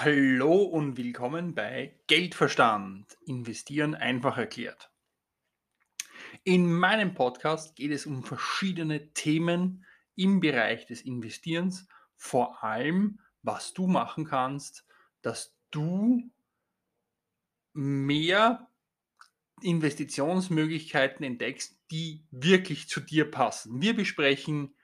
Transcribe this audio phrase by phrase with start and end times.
[0.00, 3.18] Hallo und willkommen bei Geldverstand.
[3.26, 4.92] Investieren einfach erklärt.
[6.44, 9.84] In meinem Podcast geht es um verschiedene Themen
[10.14, 14.86] im Bereich des Investierens, vor allem was du machen kannst,
[15.20, 16.22] dass du
[17.72, 18.70] mehr
[19.62, 23.82] Investitionsmöglichkeiten entdeckst, die wirklich zu dir passen.
[23.82, 24.76] Wir besprechen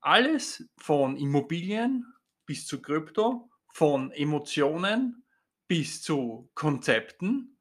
[0.00, 2.06] alles von Immobilien
[2.46, 5.22] bis zu Krypto, von Emotionen
[5.68, 7.58] bis zu Konzepten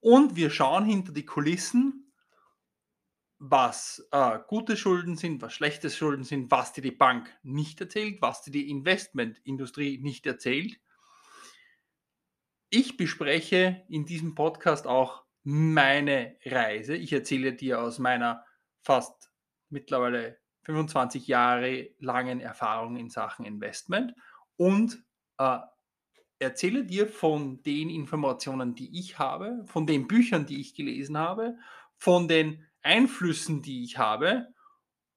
[0.00, 2.12] und wir schauen hinter die Kulissen,
[3.38, 8.20] was äh, gute Schulden sind, was schlechte Schulden sind, was dir die Bank nicht erzählt,
[8.20, 10.78] was dir die Investmentindustrie nicht erzählt.
[12.68, 16.96] Ich bespreche in diesem Podcast auch meine Reise.
[16.96, 18.44] Ich erzähle dir aus meiner
[18.82, 19.32] fast
[19.70, 24.12] mittlerweile 25 Jahre langen Erfahrung in Sachen Investment
[24.58, 25.02] und
[25.40, 25.58] äh,
[26.38, 31.58] erzähle dir von den Informationen, die ich habe, von den Büchern, die ich gelesen habe,
[31.96, 34.52] von den Einflüssen, die ich habe.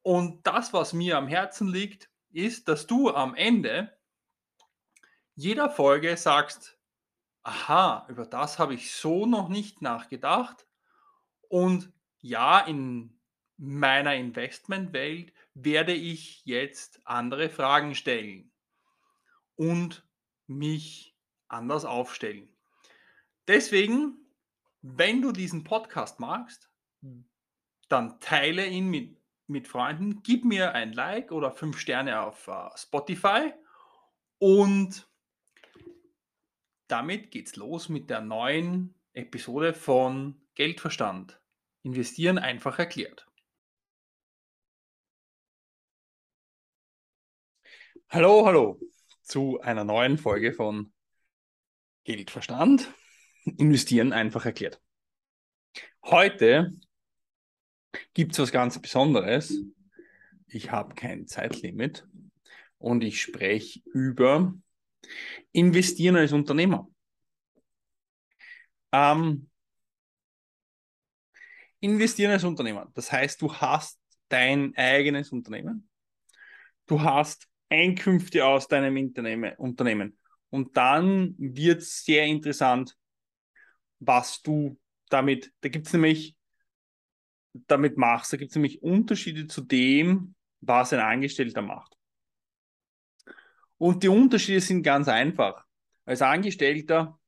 [0.01, 3.95] Und das, was mir am Herzen liegt, ist, dass du am Ende
[5.35, 6.77] jeder Folge sagst,
[7.43, 10.65] aha, über das habe ich so noch nicht nachgedacht.
[11.49, 13.19] Und ja, in
[13.57, 18.53] meiner Investmentwelt werde ich jetzt andere Fragen stellen
[19.55, 20.05] und
[20.47, 21.15] mich
[21.47, 22.49] anders aufstellen.
[23.47, 24.17] Deswegen,
[24.81, 26.69] wenn du diesen Podcast magst,
[27.89, 32.69] dann teile ihn mit, mit Freunden, gib mir ein Like oder fünf Sterne auf uh,
[32.75, 33.53] Spotify
[34.39, 35.07] und
[36.87, 41.39] damit geht's los mit der neuen Episode von Geldverstand.
[41.83, 43.27] Investieren einfach erklärt.
[48.09, 48.79] Hallo, hallo
[49.23, 50.93] zu einer neuen Folge von
[52.03, 52.93] Geldverstand.
[53.45, 54.81] Investieren einfach erklärt.
[56.05, 56.71] Heute
[58.13, 59.57] gibt es was ganz Besonderes.
[60.47, 62.07] Ich habe kein Zeitlimit
[62.77, 64.53] und ich spreche über
[65.51, 66.87] Investieren als Unternehmer.
[68.91, 69.49] Ähm,
[71.79, 72.89] investieren als Unternehmer.
[72.93, 75.89] Das heißt, du hast dein eigenes Unternehmen.
[76.85, 78.95] Du hast Einkünfte aus deinem
[79.57, 80.17] Unternehmen.
[80.49, 82.95] Und dann wird es sehr interessant,
[83.99, 84.79] was du
[85.09, 86.35] damit, da gibt es nämlich,
[87.67, 88.31] damit machst.
[88.33, 91.95] Da gibt es nämlich Unterschiede zu dem, was ein Angestellter macht.
[93.77, 95.65] Und die Unterschiede sind ganz einfach.
[96.05, 97.19] Als Angestellter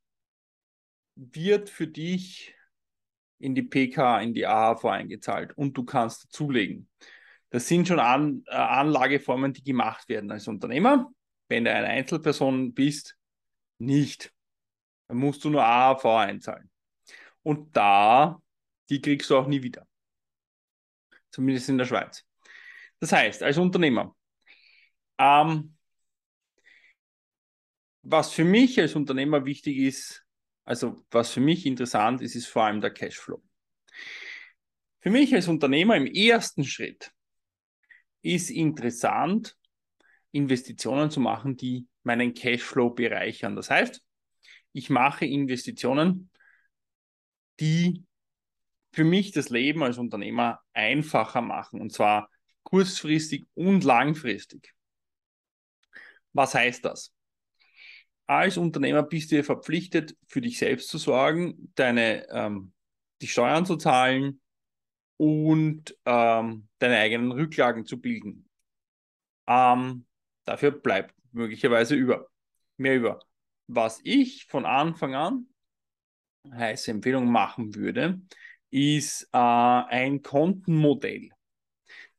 [1.16, 2.54] wird für dich
[3.40, 6.90] in die PK, in die AHV eingezahlt und du kannst dazulegen.
[7.56, 11.10] Das sind schon An äh, Anlageformen, die gemacht werden als Unternehmer.
[11.48, 13.16] Wenn du eine Einzelperson bist,
[13.78, 14.34] nicht.
[15.08, 16.70] Dann musst du nur AHV einzahlen.
[17.44, 18.42] Und da,
[18.90, 19.88] die kriegst du auch nie wieder.
[21.32, 22.26] Zumindest in der Schweiz.
[23.00, 24.14] Das heißt, als Unternehmer,
[25.18, 25.78] ähm,
[28.02, 30.26] was für mich als Unternehmer wichtig ist,
[30.66, 33.42] also was für mich interessant ist, ist vor allem der Cashflow.
[35.00, 37.15] Für mich als Unternehmer im ersten Schritt
[38.26, 39.56] ist interessant,
[40.32, 43.56] Investitionen zu machen, die meinen Cashflow bereichern.
[43.56, 44.04] Das heißt,
[44.74, 46.32] ich mache Investitionen,
[47.60, 48.04] die
[48.92, 52.30] für mich das Leben als Unternehmer einfacher machen, und zwar
[52.64, 54.74] kurzfristig und langfristig.
[56.34, 57.14] Was heißt das?
[58.26, 62.74] Als Unternehmer bist du verpflichtet, für dich selbst zu sorgen, deine, ähm,
[63.22, 64.42] die Steuern zu zahlen,
[65.18, 68.50] und ähm, deine eigenen Rücklagen zu bilden.
[69.48, 70.06] Ähm,
[70.44, 72.28] dafür bleibt möglicherweise über,
[72.78, 73.20] mehr über.
[73.68, 75.48] Was ich von Anfang an,
[76.52, 78.22] heiße Empfehlung machen würde,
[78.70, 81.30] ist äh, ein Kontenmodell.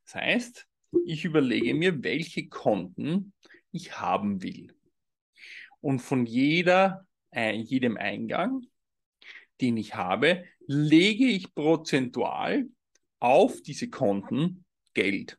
[0.05, 0.67] Das heißt,
[1.05, 3.33] ich überlege mir, welche Konten
[3.71, 4.73] ich haben will.
[5.81, 8.65] Und von jeder, äh, jedem Eingang,
[9.61, 12.67] den ich habe, lege ich prozentual
[13.19, 15.37] auf diese Konten Geld.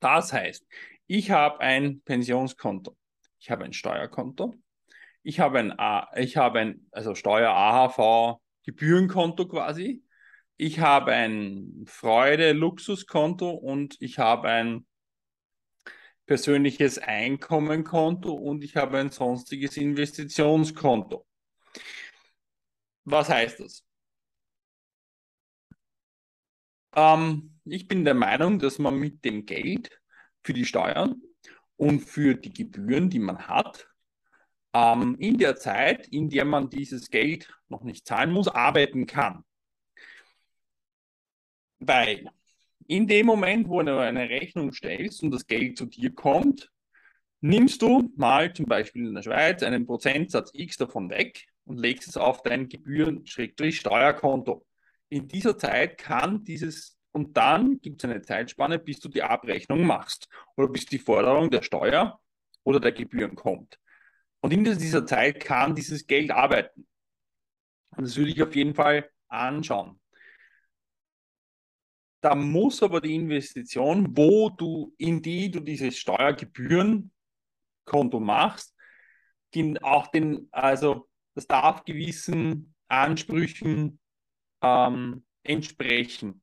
[0.00, 0.66] Das heißt,
[1.06, 2.96] ich habe ein Pensionskonto,
[3.38, 4.54] ich habe ein Steuerkonto,
[5.22, 5.74] ich habe ein,
[6.16, 10.02] ich habe ein also Steuer AHV Gebührenkonto quasi,
[10.56, 14.86] ich habe ein Freude Luxuskonto und ich habe ein
[16.26, 21.26] persönliches Einkommenkonto und ich habe ein sonstiges Investitionskonto.
[23.04, 23.87] Was heißt das?
[26.94, 30.00] Ähm, ich bin der Meinung, dass man mit dem Geld
[30.42, 31.22] für die Steuern
[31.76, 33.88] und für die Gebühren, die man hat,
[34.74, 39.44] ähm, in der Zeit, in der man dieses Geld noch nicht zahlen muss, arbeiten kann.
[41.80, 42.28] Weil
[42.86, 46.70] in dem Moment, wo du eine Rechnung stellst und das Geld zu dir kommt,
[47.40, 52.08] nimmst du mal zum Beispiel in der Schweiz einen Prozentsatz X davon weg und legst
[52.08, 54.66] es auf dein Gebühren-Steuerkonto.
[55.10, 59.86] In dieser Zeit kann dieses, und dann gibt es eine Zeitspanne, bis du die Abrechnung
[59.86, 62.20] machst oder bis die Forderung der Steuer
[62.62, 63.78] oder der Gebühren kommt.
[64.40, 66.86] Und in dieser Zeit kann dieses Geld arbeiten.
[67.96, 69.98] Und das würde ich auf jeden Fall anschauen.
[72.20, 78.74] Da muss aber die Investition, wo du, in die du dieses Steuergebührenkonto machst,
[79.82, 84.00] auch den, also das darf gewissen Ansprüchen
[84.62, 86.42] ähm, entsprechen.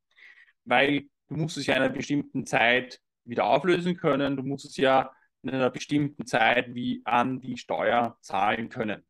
[0.63, 4.77] Weil du musst es ja in einer bestimmten Zeit wieder auflösen können, du musst es
[4.77, 9.05] ja in einer bestimmten Zeit wie an die Steuer zahlen können.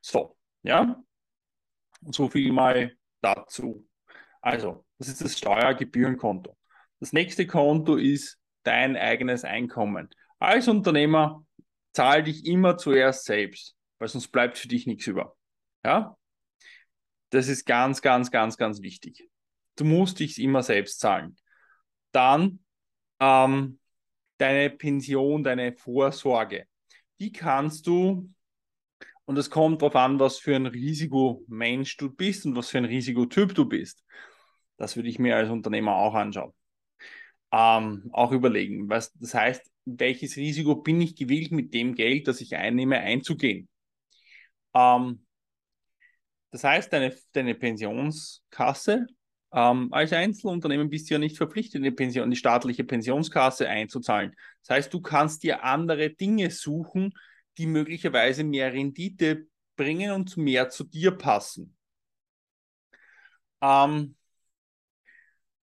[0.00, 1.02] So, ja,
[2.10, 3.86] so viel mal dazu.
[4.40, 6.56] Also, das ist das Steuergebührenkonto.
[7.00, 10.08] Das nächste Konto ist dein eigenes Einkommen.
[10.38, 11.44] Als Unternehmer
[11.92, 15.36] zahl dich immer zuerst selbst, weil sonst bleibt für dich nichts über.
[15.84, 16.17] Ja?
[17.30, 19.28] Das ist ganz, ganz, ganz, ganz wichtig.
[19.76, 21.36] Du musst dich immer selbst zahlen.
[22.12, 22.60] Dann
[23.20, 23.78] ähm,
[24.38, 26.66] deine Pension, deine Vorsorge.
[27.20, 28.32] Die kannst du,
[29.24, 32.86] und es kommt darauf an, was für ein Risikomensch du bist und was für ein
[32.86, 34.04] Risikotyp du bist.
[34.76, 36.54] Das würde ich mir als Unternehmer auch anschauen.
[37.52, 38.88] Ähm, auch überlegen.
[38.88, 43.68] Was, das heißt, welches Risiko bin ich gewillt, mit dem Geld, das ich einnehme, einzugehen?
[44.74, 45.26] Ähm,
[46.50, 49.06] das heißt, deine, deine Pensionskasse
[49.52, 54.34] ähm, als Einzelunternehmen bist du ja nicht verpflichtet, die, Pension, die staatliche Pensionskasse einzuzahlen.
[54.62, 57.12] Das heißt, du kannst dir andere Dinge suchen,
[57.56, 59.46] die möglicherweise mehr Rendite
[59.76, 61.76] bringen und mehr zu dir passen.
[63.60, 64.16] Ähm,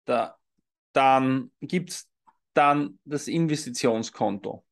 [0.05, 0.37] da,
[0.93, 2.09] dann gibt es
[2.53, 4.65] dann das Investitionskonto.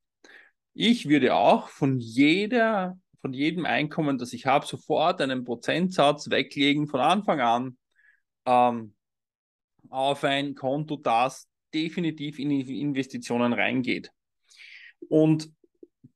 [0.74, 6.88] Ich würde auch von jeder, von jedem Einkommen, das ich habe, sofort einen Prozentsatz weglegen
[6.88, 7.78] von Anfang an
[8.46, 8.96] ähm,
[9.90, 14.12] auf ein Konto, das definitiv in Investitionen reingeht.
[15.08, 15.52] Und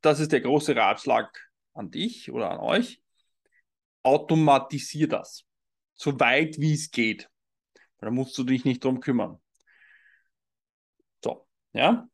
[0.01, 3.01] das ist der große Ratschlag an dich oder an euch.
[4.03, 5.45] Automatisier das,
[5.95, 7.29] so weit wie es geht.
[7.99, 9.39] Da musst du dich nicht drum kümmern.
[11.23, 12.09] So, ja.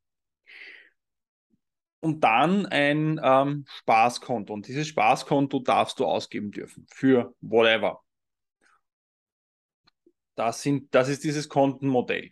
[2.01, 4.54] Und dann ein ähm, Spaßkonto.
[4.54, 8.01] Und dieses Spaßkonto darfst du ausgeben dürfen für whatever.
[10.36, 12.31] Das, sind, das ist dieses Kontenmodell.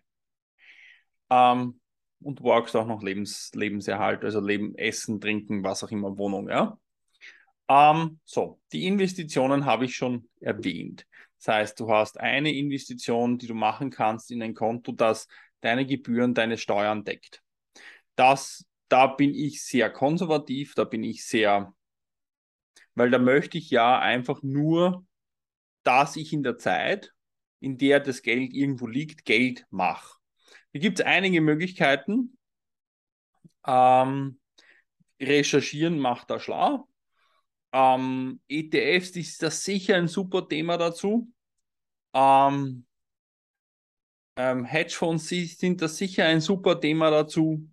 [1.30, 1.80] Ähm,
[2.22, 6.80] und workst auch noch Lebens, Lebenserhalt, also Leben, Essen, Trinken, was auch immer, Wohnung, ja.
[7.70, 11.06] Ähm, so, die Investitionen habe ich schon erwähnt.
[11.38, 15.28] Das heißt, du hast eine Investition, die du machen kannst in ein Konto, das
[15.62, 17.44] deine Gebühren, deine Steuern deckt.
[18.16, 21.74] Das, da bin ich sehr konservativ, da bin ich sehr,
[22.96, 25.06] weil da möchte ich ja einfach nur,
[25.84, 27.14] dass ich in der Zeit,
[27.60, 30.18] in der das Geld irgendwo liegt, Geld mache.
[30.72, 32.38] Hier gibt es einige Möglichkeiten.
[33.66, 34.40] Ähm,
[35.20, 36.88] recherchieren macht da schlau.
[37.74, 41.32] Ähm, ETFs ist das sicher ein super Thema dazu.
[42.14, 42.86] Ähm,
[44.36, 47.68] ähm, Hedgefonds sind das sicher ein super Thema dazu.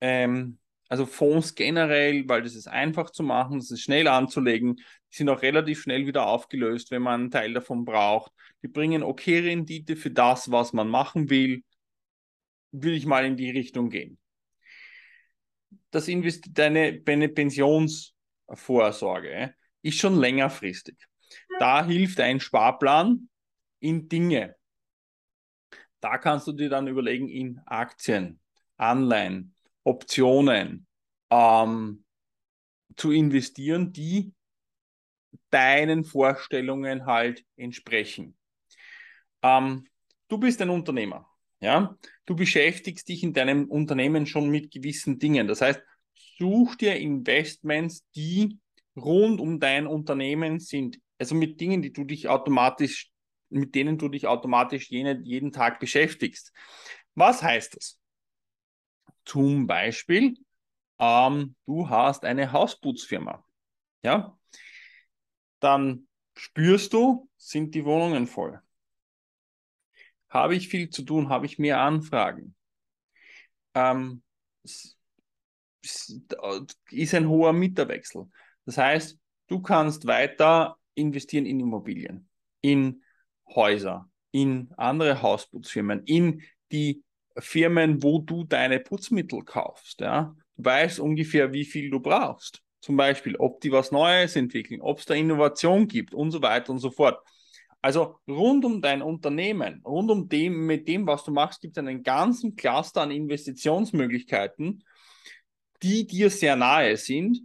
[0.00, 5.16] Ähm, also Fonds generell, weil das ist einfach zu machen, das ist schnell anzulegen, die
[5.16, 8.32] sind auch relativ schnell wieder aufgelöst, wenn man einen Teil davon braucht.
[8.62, 11.62] Die bringen okay Rendite für das, was man machen will.
[12.72, 14.18] Würde ich mal in die Richtung gehen.
[15.90, 20.96] Das Invest deine, deine Pensionsvorsorge ist schon längerfristig.
[21.58, 23.28] Da hilft ein Sparplan
[23.80, 24.56] in Dinge.
[26.00, 28.40] Da kannst du dir dann überlegen in Aktien,
[28.76, 29.54] Anleihen,
[29.88, 30.86] Optionen
[31.30, 32.04] ähm,
[32.96, 34.32] zu investieren, die
[35.50, 38.36] deinen Vorstellungen halt entsprechen.
[39.42, 39.86] Ähm,
[40.28, 41.26] du bist ein Unternehmer,
[41.60, 41.96] ja.
[42.26, 45.48] Du beschäftigst dich in deinem Unternehmen schon mit gewissen Dingen.
[45.48, 45.80] Das heißt,
[46.38, 48.58] such dir Investments, die
[48.96, 50.98] rund um dein Unternehmen sind.
[51.18, 53.10] Also mit Dingen, die du dich automatisch,
[53.48, 56.52] mit denen du dich automatisch jene, jeden Tag beschäftigst.
[57.14, 57.98] Was heißt das?
[59.28, 60.38] Zum Beispiel,
[60.98, 63.44] ähm, du hast eine Hausputzfirma.
[64.02, 64.38] Ja,
[65.60, 68.58] dann spürst du, sind die Wohnungen voll.
[70.30, 71.28] Habe ich viel zu tun?
[71.28, 72.54] Habe ich mehr Anfragen?
[73.74, 74.22] Ähm,
[76.90, 78.30] ist ein hoher Mieterwechsel.
[78.64, 79.18] Das heißt,
[79.48, 82.30] du kannst weiter investieren in Immobilien,
[82.62, 83.02] in
[83.46, 86.42] Häuser, in andere Hausputzfirmen, in
[86.72, 87.04] die
[87.38, 90.00] Firmen, wo du deine Putzmittel kaufst.
[90.00, 90.34] Ja?
[90.56, 92.62] Du weißt ungefähr, wie viel du brauchst.
[92.80, 96.70] Zum Beispiel, ob die was Neues entwickeln, ob es da Innovation gibt und so weiter
[96.70, 97.18] und so fort.
[97.80, 101.80] Also rund um dein Unternehmen, rund um dem, mit dem, was du machst, gibt es
[101.80, 104.84] einen ganzen Cluster an Investitionsmöglichkeiten,
[105.82, 107.40] die dir sehr nahe sind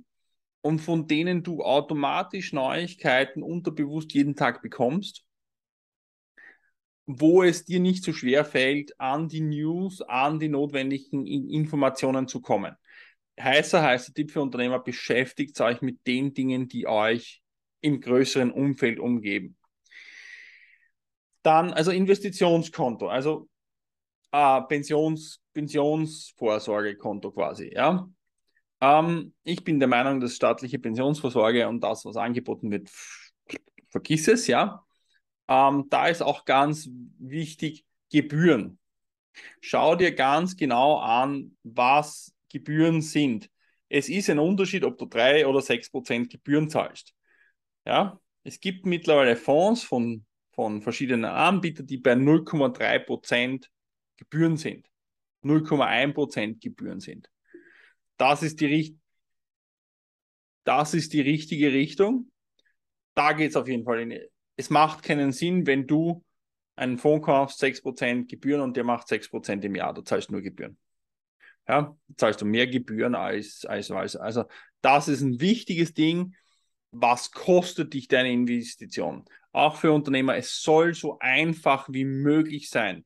[0.62, 5.24] und von denen du automatisch Neuigkeiten unterbewusst jeden Tag bekommst,
[7.06, 12.42] wo es dir nicht so schwer fällt, an die News, an die notwendigen Informationen zu
[12.42, 12.76] kommen.
[13.40, 17.42] Heißer, heißer Tipp für Unternehmer, beschäftigt euch mit den Dingen, die euch
[17.82, 19.58] im größeren Umfeld umgeben.
[21.42, 23.50] Dann, also Investitionskonto, also
[24.32, 28.08] äh, Pensions, Pensionsvorsorgekonto quasi, ja.
[28.80, 32.90] Ähm, ich bin der Meinung, dass staatliche Pensionsvorsorge und das, was angeboten wird,
[33.90, 34.86] vergiss es, ja.
[35.48, 38.80] Ähm, da ist auch ganz wichtig Gebühren.
[39.62, 43.50] Schau dir ganz genau an, was Gebühren sind.
[43.90, 47.14] Es ist ein Unterschied, ob du drei oder sechs Prozent Gebühren zahlst.
[47.86, 53.72] Ja, es gibt mittlerweile Fonds von, von verschiedenen Anbietern, die bei 0,3 Prozent
[54.18, 54.88] Gebühren sind.
[55.44, 57.30] 0,1 Prozent Gebühren sind.
[58.18, 58.98] Das ist die,
[60.64, 62.32] das ist die richtige Richtung.
[63.16, 64.33] Da geht es auf jeden Fall in.
[64.56, 66.24] Es macht keinen Sinn, wenn du
[66.76, 69.94] einen Fonds kaufst, 6% Gebühren und der macht 6% im Jahr.
[69.94, 70.78] Du zahlst nur Gebühren.
[71.68, 74.16] Ja, zahlst du mehr Gebühren als, als, als.
[74.16, 74.46] Also,
[74.82, 76.36] das ist ein wichtiges Ding.
[76.92, 79.26] Was kostet dich deine Investition?
[79.52, 83.06] Auch für Unternehmer, es soll so einfach wie möglich sein.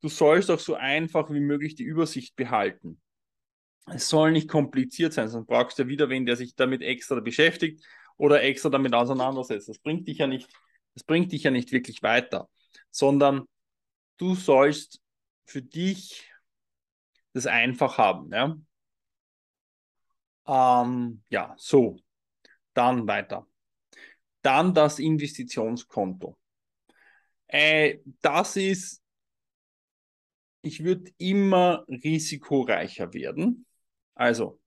[0.00, 3.00] Du sollst auch so einfach wie möglich die Übersicht behalten
[3.86, 7.20] es soll nicht kompliziert sein, sonst brauchst du ja wieder wen, der sich damit extra
[7.20, 7.84] beschäftigt
[8.16, 9.68] oder extra damit auseinandersetzt.
[9.68, 10.48] Das bringt dich ja nicht,
[10.96, 12.48] das bringt dich ja nicht wirklich weiter,
[12.90, 13.44] sondern
[14.16, 15.02] du sollst
[15.44, 16.32] für dich
[17.34, 18.32] das einfach haben.
[18.32, 18.56] Ja,
[20.46, 21.98] ähm, ja so.
[22.72, 23.46] Dann weiter.
[24.40, 26.38] Dann das Investitionskonto.
[27.46, 29.02] Äh, das ist,
[30.62, 33.66] ich würde immer risikoreicher werden.
[34.14, 34.60] Also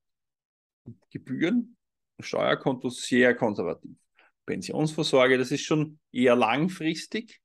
[1.10, 1.76] Gebühren,
[2.20, 3.99] Steuerkonto sehr konservativ.
[4.50, 7.40] Pensionsvorsorge, das ist schon eher langfristig,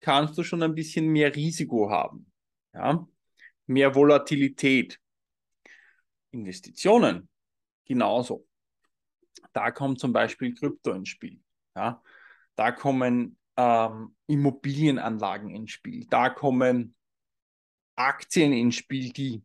[0.00, 2.30] kannst du schon ein bisschen mehr Risiko haben.
[2.72, 3.06] Ja?
[3.66, 5.00] Mehr Volatilität.
[6.30, 7.28] Investitionen
[7.84, 8.46] genauso.
[9.52, 11.40] Da kommt zum Beispiel Krypto ins Spiel.
[11.74, 12.00] Ja?
[12.54, 16.06] Da kommen ähm, Immobilienanlagen ins Spiel.
[16.08, 16.94] Da kommen
[17.96, 19.42] Aktien ins Spiel, die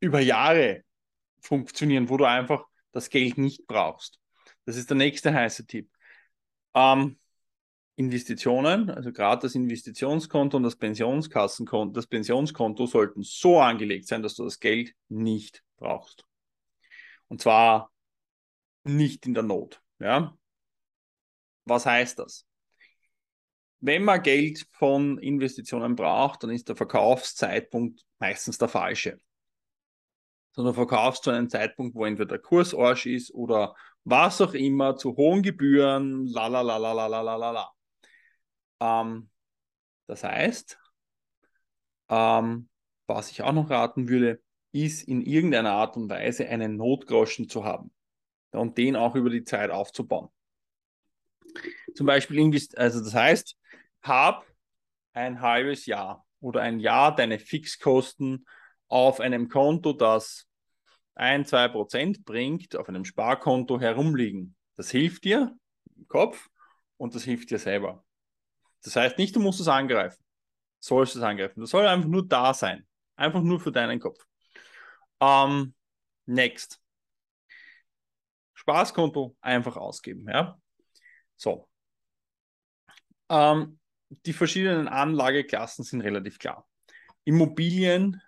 [0.00, 0.84] über Jahre
[1.42, 4.18] funktionieren, wo du einfach das Geld nicht brauchst.
[4.64, 5.90] Das ist der nächste heiße Tipp.
[6.74, 7.18] Ähm,
[7.96, 14.34] Investitionen, also gerade das Investitionskonto und das Pensionskassenkonto, das Pensionskonto sollten so angelegt sein, dass
[14.36, 16.24] du das Geld nicht brauchst.
[17.28, 17.92] Und zwar
[18.84, 19.82] nicht in der Not.
[19.98, 20.36] Ja?
[21.64, 22.46] Was heißt das?
[23.80, 29.18] Wenn man Geld von Investitionen braucht, dann ist der Verkaufszeitpunkt meistens der falsche
[30.52, 34.96] sondern verkaufst zu einem Zeitpunkt, wo entweder der Kurs Arsch ist oder was auch immer,
[34.96, 37.72] zu hohen Gebühren, la la la la la la la la.
[38.80, 39.30] Ähm,
[40.06, 40.78] das heißt,
[42.08, 42.68] ähm,
[43.06, 44.42] was ich auch noch raten würde,
[44.72, 47.92] ist in irgendeiner Art und Weise einen Notgroschen zu haben
[48.52, 50.28] und den auch über die Zeit aufzubauen.
[51.94, 52.40] Zum Beispiel,
[52.76, 53.56] also das heißt,
[54.02, 54.46] hab
[55.12, 58.46] ein halbes Jahr oder ein Jahr deine Fixkosten
[58.88, 60.46] auf einem Konto, das
[61.20, 64.56] ein, zwei Prozent bringt, auf einem Sparkonto herumliegen.
[64.76, 65.54] Das hilft dir
[65.96, 66.48] im Kopf
[66.96, 68.04] und das hilft dir selber.
[68.82, 70.22] Das heißt nicht, du musst es angreifen.
[70.78, 71.60] Sollst es angreifen.
[71.60, 72.86] Das soll einfach nur da sein.
[73.16, 74.24] Einfach nur für deinen Kopf.
[75.20, 75.74] Ähm,
[76.24, 76.80] next.
[78.54, 80.26] Spaßkonto einfach ausgeben.
[80.26, 80.58] Ja?
[81.36, 81.68] So.
[83.28, 83.78] Ähm,
[84.24, 86.66] die verschiedenen Anlageklassen sind relativ klar.
[87.24, 88.22] Immobilien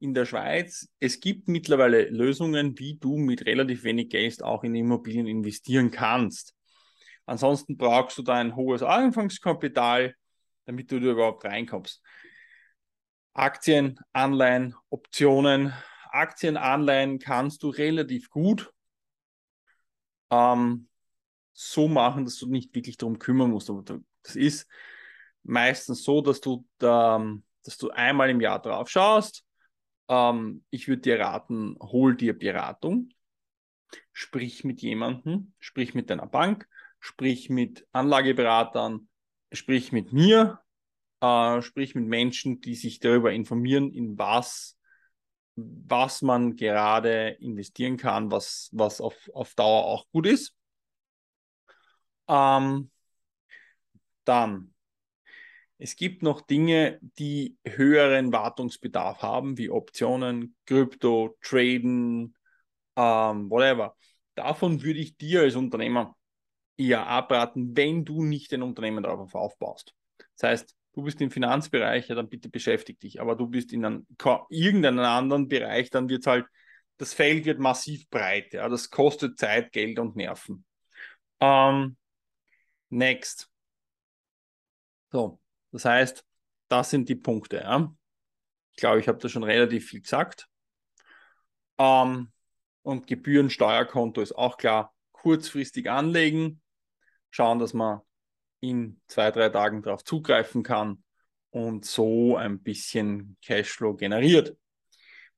[0.00, 0.88] in der Schweiz.
[0.98, 6.54] Es gibt mittlerweile Lösungen, wie du mit relativ wenig Geld auch in Immobilien investieren kannst.
[7.26, 10.14] Ansonsten brauchst du da ein hohes Anfangskapital,
[10.64, 12.02] damit du da überhaupt reinkommst.
[13.34, 15.72] Aktien, Anleihen, Optionen.
[16.10, 18.72] Aktien, Anleihen kannst du relativ gut
[20.30, 20.88] ähm,
[21.52, 23.70] so machen, dass du nicht wirklich darum kümmern musst.
[24.22, 24.66] Das ist
[25.42, 27.24] meistens so, dass du, da,
[27.64, 29.44] dass du einmal im Jahr drauf schaust,
[30.10, 33.08] ähm, ich würde dir raten, hol dir Beratung.
[34.12, 39.08] Sprich mit jemandem, sprich mit deiner Bank, sprich mit Anlageberatern,
[39.52, 40.60] sprich mit mir,
[41.20, 44.76] äh, sprich mit Menschen, die sich darüber informieren, in was,
[45.54, 50.54] was man gerade investieren kann, was, was auf, auf Dauer auch gut ist.
[52.28, 52.90] Ähm,
[54.24, 54.74] dann,
[55.80, 62.36] es gibt noch Dinge, die höheren Wartungsbedarf haben, wie Optionen, Krypto, Traden,
[62.96, 63.96] ähm, whatever.
[64.34, 66.16] Davon würde ich dir als Unternehmer
[66.76, 69.94] eher abraten, wenn du nicht ein Unternehmen darauf aufbaust.
[70.36, 73.20] Das heißt, du bist im Finanzbereich, ja, dann bitte beschäftige dich.
[73.20, 74.06] Aber du bist in einem,
[74.50, 76.46] irgendeinem anderen Bereich, dann wird es halt,
[76.98, 78.52] das Feld wird massiv breit.
[78.52, 80.66] Ja, das kostet Zeit, Geld und Nerven.
[81.40, 81.96] Ähm,
[82.90, 83.48] next.
[85.12, 85.39] So,
[85.72, 86.24] das heißt,
[86.68, 87.58] das sind die Punkte.
[87.58, 87.92] Ja.
[88.72, 90.48] Ich glaube, ich habe da schon relativ viel gesagt.
[91.78, 92.30] Ähm,
[92.82, 94.94] und Gebührensteuerkonto ist auch klar.
[95.12, 96.62] Kurzfristig anlegen,
[97.30, 98.00] schauen, dass man
[98.60, 101.04] in zwei, drei Tagen darauf zugreifen kann
[101.50, 104.56] und so ein bisschen Cashflow generiert.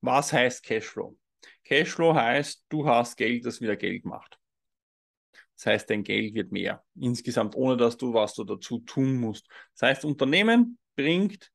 [0.00, 1.16] Was heißt Cashflow?
[1.64, 4.38] Cashflow heißt, du hast Geld, das wieder Geld macht.
[5.56, 6.84] Das heißt, dein Geld wird mehr.
[6.94, 9.46] Insgesamt, ohne dass du was du dazu tun musst.
[9.74, 11.50] Das heißt, Unternehmen bringt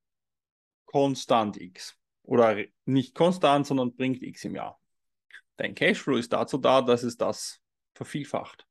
[0.86, 1.96] konstant X.
[2.24, 4.80] Oder nicht konstant, sondern bringt X im Jahr.
[5.58, 7.60] Dein Cashflow ist dazu da, dass es das
[7.94, 8.66] vervielfacht.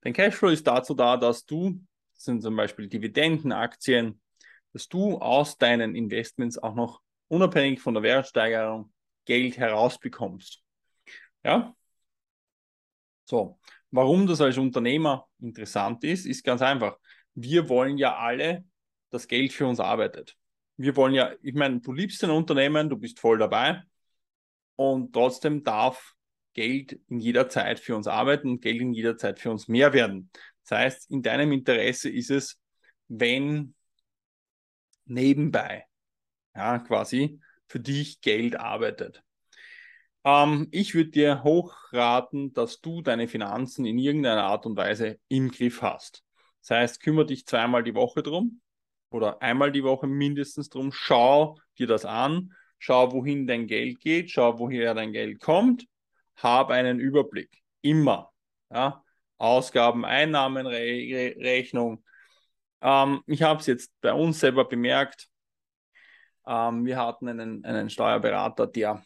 [0.00, 1.80] Dein Cashflow ist dazu da, dass du,
[2.12, 4.20] das sind zum Beispiel Dividenden, Aktien,
[4.72, 8.92] dass du aus deinen Investments auch noch unabhängig von der Wertsteigerung
[9.24, 10.62] Geld herausbekommst.
[11.42, 11.74] Ja?
[13.24, 13.58] So,
[13.94, 16.98] warum das als Unternehmer interessant ist, ist ganz einfach.
[17.34, 18.64] Wir wollen ja alle,
[19.10, 20.36] dass Geld für uns arbeitet.
[20.76, 23.82] Wir wollen ja, ich meine, du liebst ein Unternehmen, du bist voll dabei
[24.74, 26.14] und trotzdem darf
[26.54, 29.92] Geld in jeder Zeit für uns arbeiten und Geld in jeder Zeit für uns mehr
[29.92, 30.30] werden.
[30.68, 32.58] Das heißt, in deinem Interesse ist es,
[33.06, 33.76] wenn
[35.04, 35.86] nebenbei,
[36.56, 39.22] ja, quasi für dich Geld arbeitet.
[40.24, 45.50] Ähm, ich würde dir hochraten, dass du deine Finanzen in irgendeiner Art und Weise im
[45.50, 46.24] Griff hast.
[46.60, 48.60] Das heißt, kümmere dich zweimal die Woche drum
[49.10, 50.92] oder einmal die Woche mindestens drum.
[50.92, 55.86] Schau dir das an, schau, wohin dein Geld geht, schau, woher dein Geld kommt
[56.36, 57.62] habe einen Überblick.
[57.82, 58.32] Immer.
[58.70, 59.04] Ja?
[59.38, 62.04] Ausgaben, Einnahmen, Re Re Rechnung.
[62.80, 65.28] Ähm, ich habe es jetzt bei uns selber bemerkt.
[66.46, 69.04] Ähm, wir hatten einen, einen Steuerberater, der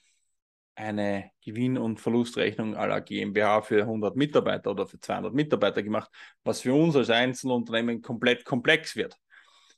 [0.78, 6.10] eine Gewinn- und Verlustrechnung aller GmbH für 100 Mitarbeiter oder für 200 Mitarbeiter gemacht,
[6.44, 9.16] was für uns als Einzelunternehmen komplett komplex wird.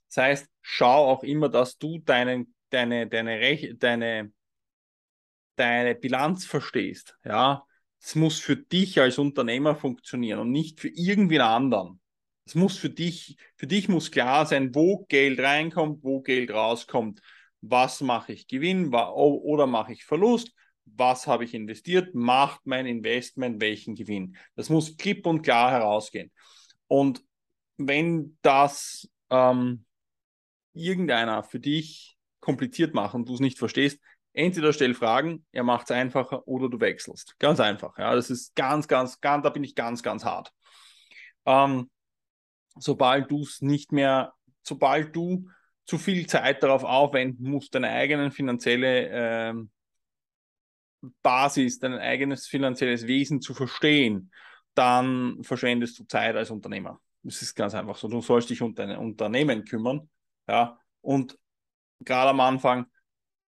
[0.09, 4.33] Das heißt, schau auch immer, dass du deinen, deine, deine, deine
[5.61, 7.65] deine Bilanz verstehst, ja,
[8.01, 12.01] es muss für dich als Unternehmer funktionieren und nicht für irgendwen anderen.
[12.47, 17.21] Es muss für dich, für dich muss klar sein, wo Geld reinkommt, wo Geld rauskommt.
[17.61, 20.55] Was mache ich Gewinn oder mache ich Verlust?
[20.97, 22.15] Was habe ich investiert?
[22.15, 24.37] Macht mein Investment welchen Gewinn?
[24.57, 26.31] Das muss klipp und klar herausgehen.
[26.87, 27.23] Und
[27.77, 29.85] wenn das ähm,
[30.73, 34.01] irgendeiner für dich kompliziert macht und du es nicht verstehst,
[34.33, 37.39] entweder stell Fragen, er macht es einfacher oder du wechselst.
[37.39, 37.99] Ganz einfach.
[37.99, 40.53] Ja, das ist ganz, ganz, ganz, da bin ich ganz, ganz hart.
[41.47, 41.91] Ähm,
[42.77, 45.49] sobald du es nicht mehr, sobald du
[45.87, 49.71] zu viel Zeit darauf aufwenden musst, deine eigenen finanzielle ähm,
[51.23, 54.31] Basis, dein eigenes finanzielles Wesen zu verstehen,
[54.75, 57.01] dann verschwendest du Zeit als Unternehmer.
[57.23, 58.09] Das ist ganz einfach so.
[58.09, 60.09] Du sollst dich um dein Unternehmen kümmern.
[60.49, 61.39] Ja, und
[62.01, 62.87] gerade am Anfang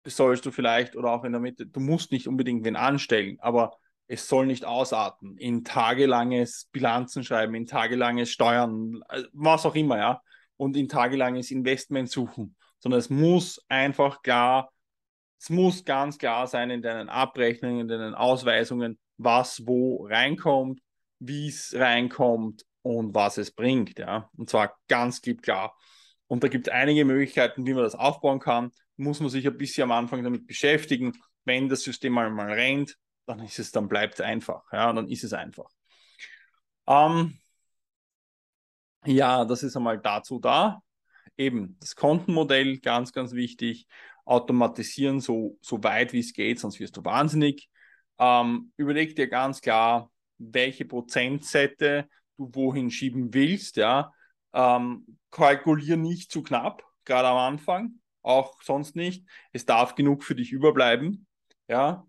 [0.06, 3.78] sollst du vielleicht oder auch in der Mitte, du musst nicht unbedingt wen anstellen, aber
[4.08, 9.98] es soll nicht ausarten in tagelanges Bilanzen schreiben, in tagelanges Steuern, äh, was auch immer,
[9.98, 10.22] ja,
[10.58, 14.72] und in tagelanges Investment suchen, sondern es muss einfach klar,
[15.40, 20.82] es muss ganz klar sein in deinen Abrechnungen, in deinen Ausweisungen, was wo reinkommt,
[21.20, 25.76] wie es reinkommt und was es bringt, ja, und zwar ganz klipp klar.
[26.28, 29.58] Und da gibt es einige Möglichkeiten, wie man das aufbauen kann muss man sich ein
[29.58, 31.14] bisschen am Anfang damit beschäftigen.
[31.46, 34.64] Wenn das System mal, mal rennt, dann ist es, dann bleibt es einfach.
[34.72, 35.70] Ja, dann ist es einfach.
[36.86, 37.40] Ähm,
[39.06, 40.82] ja, das ist einmal dazu da.
[41.38, 43.88] Eben das Kontenmodell, ganz, ganz wichtig.
[44.30, 47.70] Automatisieren so, so weit wie es geht, sonst wirst du wahnsinnig.
[48.20, 53.78] Ähm, überleg dir ganz klar, welche Prozentsätze du wohin schieben willst.
[53.78, 54.14] Ja.
[54.54, 59.26] Ähm, kalkulier nicht zu knapp, gerade am Anfang auch sonst nicht.
[59.52, 61.26] Es darf genug für dich überbleiben.
[61.68, 62.06] Ja.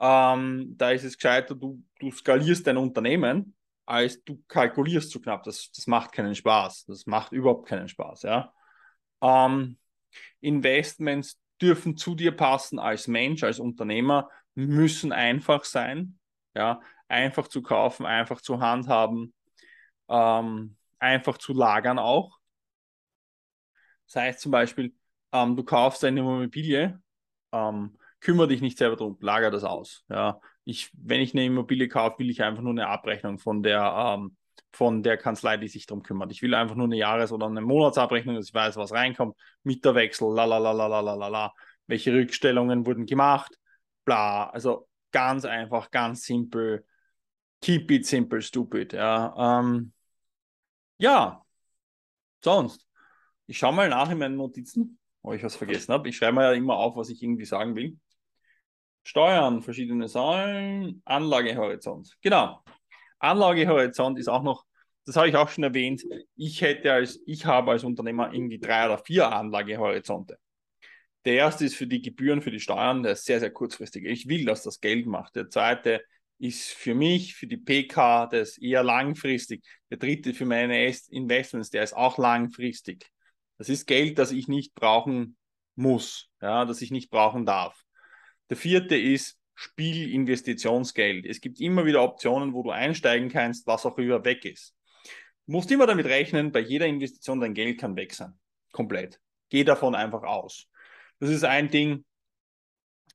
[0.00, 3.54] Ähm, da ist es gescheiter, du, du skalierst dein Unternehmen,
[3.86, 5.44] als du kalkulierst zu knapp.
[5.44, 6.86] Das, das macht keinen Spaß.
[6.86, 8.22] Das macht überhaupt keinen Spaß.
[8.22, 8.52] Ja?
[9.20, 9.78] Ähm,
[10.40, 16.18] Investments dürfen zu dir passen als Mensch, als Unternehmer, müssen einfach sein.
[16.54, 16.80] Ja?
[17.08, 19.32] Einfach zu kaufen, einfach zu handhaben,
[20.08, 22.38] ähm, einfach zu lagern auch.
[24.06, 24.94] Das heißt zum Beispiel,
[25.32, 27.00] ähm, du kaufst eine Immobilie,
[27.52, 30.04] ähm, kümmere dich nicht selber darum, lager das aus.
[30.08, 30.40] Ja.
[30.64, 34.36] Ich, wenn ich eine Immobilie kaufe, will ich einfach nur eine Abrechnung von der, ähm,
[34.72, 36.32] von der Kanzlei, die sich darum kümmert.
[36.32, 40.32] Ich will einfach nur eine Jahres- oder eine Monatsabrechnung, dass ich weiß, was reinkommt, Mieterwechsel,
[40.34, 41.54] la la la la la la la,
[41.86, 43.58] welche Rückstellungen wurden gemacht,
[44.04, 44.48] bla.
[44.50, 46.86] Also ganz einfach, ganz simpel.
[47.60, 48.92] Keep it simple, stupid.
[48.94, 49.92] Ja, ähm,
[50.98, 51.44] ja.
[52.42, 52.86] sonst.
[53.46, 56.08] Ich schaue mal nach in meinen Notizen, ob ich was vergessen habe.
[56.08, 57.98] Ich schreibe mir ja immer auf, was ich irgendwie sagen will.
[59.04, 62.16] Steuern, verschiedene Säulen, Anlagehorizont.
[62.20, 62.62] Genau.
[63.22, 64.64] Anlagehorizont ist auch noch,
[65.06, 66.02] das habe ich auch schon erwähnt.
[66.36, 70.38] Ich hätte als, ich habe als Unternehmer irgendwie drei oder vier Anlagehorizonte.
[71.24, 74.04] Der erste ist für die Gebühren, für die Steuern, der ist sehr, sehr kurzfristig.
[74.06, 75.36] Ich will, dass das Geld macht.
[75.36, 76.02] Der zweite
[76.38, 79.64] ist für mich, für die PK, der ist eher langfristig.
[79.90, 83.08] Der dritte für meine Investments, der ist auch langfristig.
[83.58, 85.36] Das ist Geld, das ich nicht brauchen
[85.76, 87.80] muss, ja, das ich nicht brauchen darf.
[88.50, 91.26] Der vierte ist Spielinvestitionsgeld.
[91.26, 94.74] Es gibt immer wieder Optionen, wo du einsteigen kannst, was auch über weg ist.
[95.46, 98.38] Du musst immer damit rechnen, bei jeder Investition dein Geld kann weg sein.
[98.72, 99.20] Komplett.
[99.48, 100.68] Geh davon einfach aus.
[101.18, 102.04] Das ist ein Ding.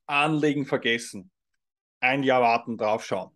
[0.06, 1.32] Anlegen vergessen.
[2.00, 3.36] Ein Jahr warten, draufschauen.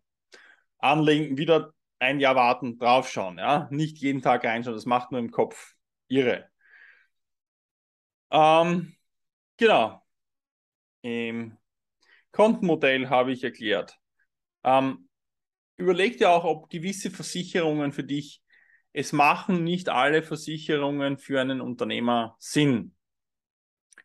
[0.78, 3.38] Anlegen, wieder ein Jahr warten, draufschauen.
[3.38, 3.68] Ja?
[3.72, 5.76] Nicht jeden Tag reinschauen, das macht nur im Kopf
[6.08, 6.50] irre.
[8.32, 8.96] Ähm,
[9.58, 10.02] genau.
[11.02, 11.58] Im
[12.32, 13.98] Kontenmodell habe ich erklärt.
[14.64, 15.10] Ähm,
[15.78, 18.42] überleg dir auch, ob gewisse Versicherungen für dich,
[18.94, 22.96] es machen nicht alle Versicherungen für einen Unternehmer Sinn.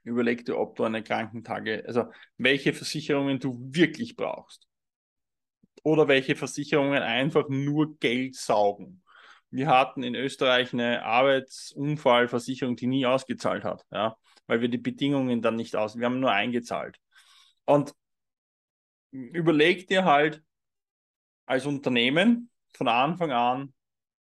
[0.05, 2.05] Überleg dir, ob du eine Krankentage, also
[2.37, 4.69] welche Versicherungen du wirklich brauchst.
[5.83, 9.03] Oder welche Versicherungen einfach nur Geld saugen.
[9.51, 15.43] Wir hatten in Österreich eine Arbeitsunfallversicherung, die nie ausgezahlt hat, ja, weil wir die Bedingungen
[15.43, 16.99] dann nicht aus, wir haben nur eingezahlt.
[17.65, 17.95] Und
[19.33, 20.43] überleg dir halt
[21.47, 23.73] als Unternehmen von Anfang an,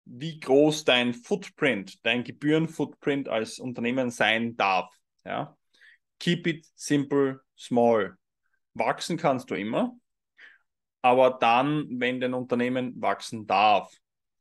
[0.05, 4.93] wie groß dein Footprint, dein Gebührenfootprint als Unternehmen sein darf.
[5.23, 5.57] Ja?
[6.19, 8.15] Keep it simple, small.
[8.73, 9.95] Wachsen kannst du immer,
[11.01, 13.91] aber dann, wenn dein Unternehmen wachsen darf.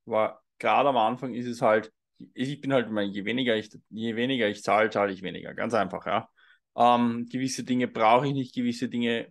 [0.07, 1.93] Aber gerade am Anfang ist es halt,
[2.35, 5.55] ich bin halt, je weniger ich, je weniger ich zahle, zahle ich weniger.
[5.55, 6.29] Ganz einfach, ja.
[6.77, 9.29] Ähm, gewisse Dinge brauche ich nicht, gewisse Dinge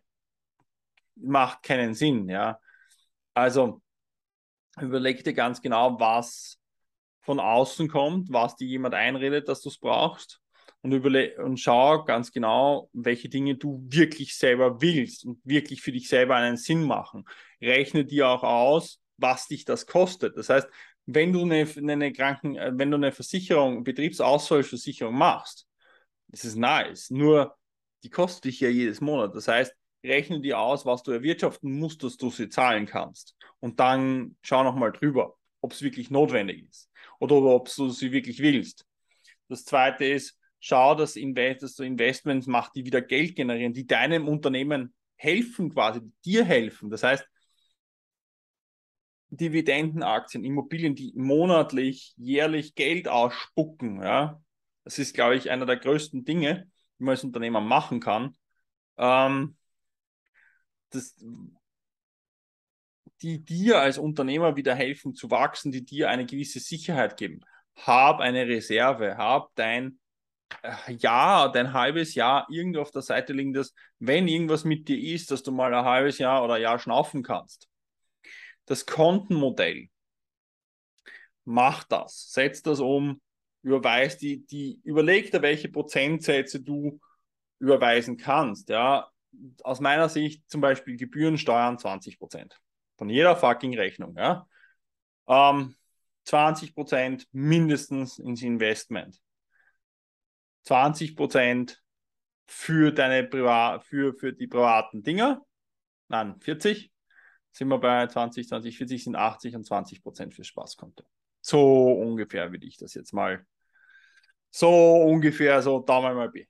[1.15, 2.59] macht keinen Sinn, ja.
[3.33, 3.81] Also
[4.79, 6.59] überleg dir ganz genau, was
[7.21, 10.41] von außen kommt, was dir jemand einredet, dass du es brauchst
[10.81, 15.91] und, überle und schau ganz genau, welche Dinge du wirklich selber willst und wirklich für
[15.91, 17.25] dich selber einen Sinn machen.
[17.61, 20.37] Rechne dir auch aus, was dich das kostet.
[20.37, 20.67] Das heißt,
[21.05, 25.67] wenn du eine, eine Kranken, äh, wenn du eine Versicherung, Betriebsausfallversicherung machst,
[26.27, 27.09] das ist nice.
[27.09, 27.55] Nur
[28.03, 29.35] die kostet dich ja jedes Monat.
[29.35, 29.73] Das heißt,
[30.03, 33.35] rechne dir aus, was du erwirtschaften musst, dass du sie zahlen kannst.
[33.59, 36.89] Und dann schau nochmal drüber, ob es wirklich notwendig ist
[37.19, 38.85] oder ob du sie wirklich willst.
[39.47, 43.87] Das zweite ist, schau, dass, Invest dass du Investments machst, die wieder Geld generieren, die
[43.87, 46.89] deinem Unternehmen helfen, quasi, dir helfen.
[46.89, 47.25] Das heißt,
[49.29, 54.01] Dividendenaktien, Immobilien, die monatlich, jährlich Geld ausspucken.
[54.01, 54.41] Ja?
[54.83, 58.35] Das ist, glaube ich, einer der größten Dinge, die man als Unternehmer machen kann.
[58.97, 59.55] Ähm,
[60.93, 61.15] das,
[63.21, 67.41] die dir als Unternehmer wieder helfen zu wachsen, die dir eine gewisse Sicherheit geben.
[67.75, 69.99] Hab eine Reserve, hab dein
[70.61, 74.99] äh, Jahr, dein halbes Jahr irgendwo auf der Seite liegen, dass wenn irgendwas mit dir
[74.99, 77.67] ist, dass du mal ein halbes Jahr oder ein Jahr schnaufen kannst
[78.65, 79.89] das Kontenmodell.
[81.45, 83.21] Mach das, setz das um,
[83.63, 86.99] überweist die, die, überleg dir, welche Prozentsätze du
[87.59, 88.69] überweisen kannst.
[88.69, 89.09] Ja,
[89.63, 92.59] aus meiner Sicht zum Beispiel Gebührensteuern 20 Prozent
[92.97, 94.15] von jeder fucking Rechnung.
[94.17, 94.47] Ja,
[95.27, 95.75] ähm,
[96.25, 99.21] 20 Prozent mindestens ins Investment.
[100.63, 101.81] 20 Prozent
[102.45, 105.41] für für, für die privaten Dinger.
[106.07, 106.91] Nein, 40
[107.51, 111.03] sind wir bei 20, 20, 40 sind 80 und 20 Prozent fürs Spaßkonto.
[111.41, 113.45] So ungefähr würde ich das jetzt mal.
[114.49, 114.69] So
[115.03, 116.45] ungefähr, so Daumen mal B.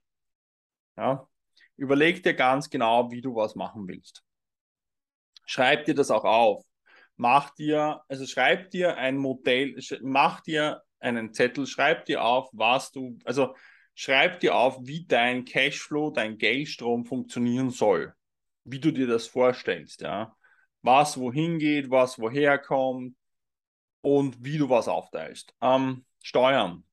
[0.96, 1.26] Ja.
[1.76, 4.22] Überleg dir ganz genau, wie du was machen willst.
[5.46, 6.64] schreib dir das auch auf.
[7.16, 12.90] Mach dir, also schreib dir ein Modell, mach dir einen Zettel, schreib dir auf, was
[12.92, 13.54] du, also
[13.94, 18.14] schreib dir auf, wie dein Cashflow, dein Geldstrom funktionieren soll.
[18.64, 20.34] Wie du dir das vorstellst, ja.
[20.82, 23.16] Was wohin geht, was woher kommt
[24.02, 25.54] und wie du was aufteilst.
[25.60, 26.84] Ähm, Steuern.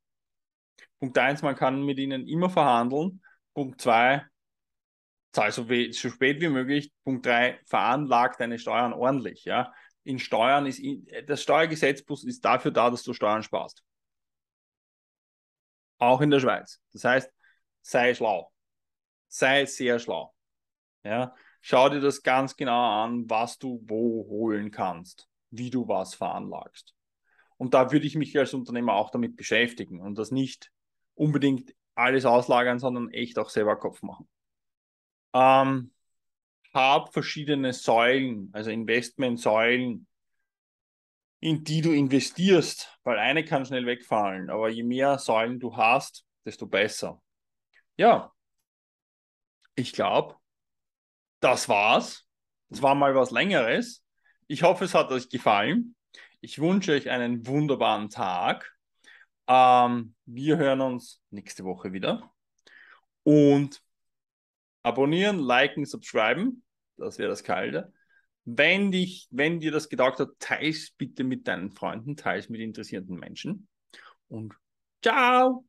[0.99, 3.23] Punkt 1, man kann mit ihnen immer verhandeln.
[3.53, 4.23] Punkt 2,
[5.31, 6.91] zahl so, so spät wie möglich.
[7.03, 9.45] Punkt 3, veranlag deine Steuern ordentlich.
[9.45, 9.73] Ja?
[10.03, 10.81] In Steuern ist
[11.27, 13.83] das Steuergesetzbuch ist dafür da, dass du Steuern sparst.
[15.97, 16.81] Auch in der Schweiz.
[16.93, 17.31] Das heißt,
[17.81, 18.51] sei schlau.
[19.27, 20.33] Sei sehr schlau.
[21.03, 21.35] Ja?
[21.61, 26.95] Schau dir das ganz genau an, was du wo holen kannst, wie du was veranlagst.
[27.57, 30.71] Und da würde ich mich als Unternehmer auch damit beschäftigen und das nicht
[31.13, 34.27] unbedingt alles auslagern, sondern echt auch selber Kopf machen.
[35.33, 35.91] Ähm,
[36.73, 40.07] hab verschiedene Säulen, also Investmentsäulen,
[41.39, 46.25] in die du investierst, weil eine kann schnell wegfallen, aber je mehr Säulen du hast,
[46.45, 47.21] desto besser.
[47.97, 48.31] Ja,
[49.75, 50.35] ich glaube,
[51.39, 52.27] das war's.
[52.69, 54.03] Das war mal was Längeres.
[54.47, 55.95] Ich hoffe, es hat euch gefallen.
[56.39, 58.71] Ich wünsche euch einen wunderbaren Tag.
[59.47, 62.31] Ähm, wir hören uns nächste Woche wieder.
[63.23, 63.81] Und
[64.83, 66.63] abonnieren, liken, subscriben.
[66.97, 67.93] Das wäre das Kalte.
[68.43, 73.17] Wenn, dich, wenn dir das gedacht hat, teils bitte mit deinen Freunden, teils mit interessierten
[73.17, 73.67] Menschen.
[74.27, 74.55] Und
[75.03, 75.65] ciao!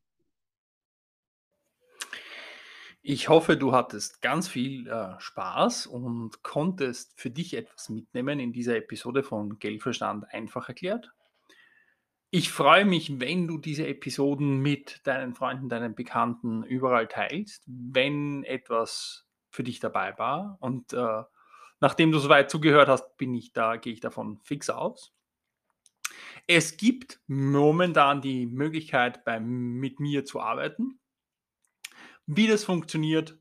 [3.05, 8.53] Ich hoffe, du hattest ganz viel äh, Spaß und konntest für dich etwas mitnehmen in
[8.53, 11.11] dieser Episode von Geldverstand einfach erklärt.
[12.35, 18.43] Ich freue mich, wenn du diese Episoden mit deinen Freunden, deinen Bekannten überall teilst, wenn
[18.43, 20.57] etwas für dich dabei war.
[20.59, 21.21] Und äh,
[21.79, 25.13] nachdem du soweit zugehört hast, bin ich da, gehe ich davon fix aus.
[26.47, 30.99] Es gibt momentan die Möglichkeit, bei, mit mir zu arbeiten.
[32.25, 33.37] Wie das funktioniert,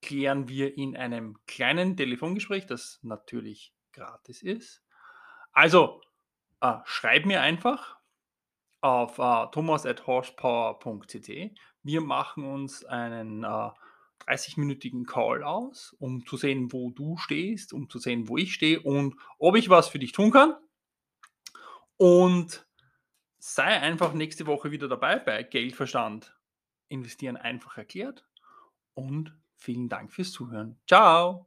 [0.00, 4.82] klären wir in einem kleinen Telefongespräch, das natürlich gratis ist.
[5.52, 6.00] Also
[6.62, 7.99] äh, schreib mir einfach
[8.80, 11.54] auf äh, thomas.horsepower.cc.
[11.82, 13.70] Wir machen uns einen äh,
[14.26, 18.80] 30-minütigen Call aus, um zu sehen, wo du stehst, um zu sehen, wo ich stehe
[18.80, 20.54] und ob ich was für dich tun kann.
[21.96, 22.66] Und
[23.38, 26.36] sei einfach nächste Woche wieder dabei bei Geldverstand
[26.88, 28.26] investieren einfach erklärt.
[28.94, 30.78] Und vielen Dank fürs Zuhören.
[30.86, 31.46] Ciao!